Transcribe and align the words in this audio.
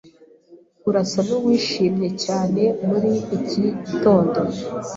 Urasa 0.89 1.19
nuwishimye 1.27 2.09
cyane 2.23 2.61
muri 2.87 3.09
iki 3.37 3.57
gitondo. 3.87 4.39